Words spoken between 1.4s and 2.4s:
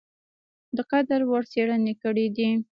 څېړني کړي